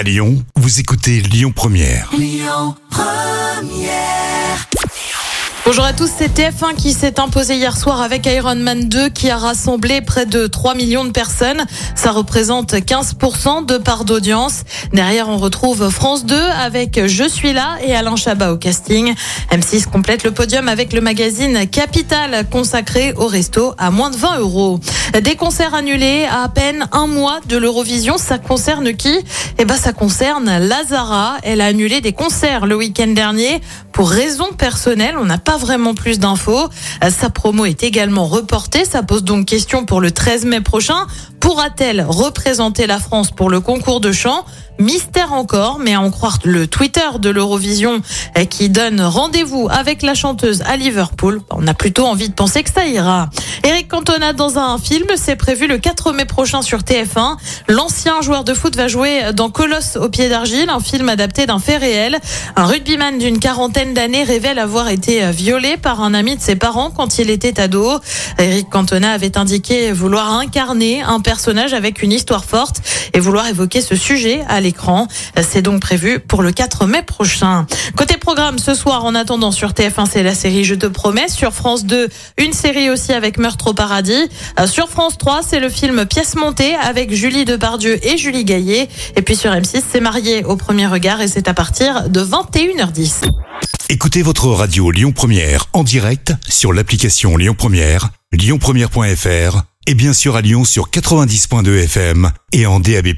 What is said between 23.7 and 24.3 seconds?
à moins de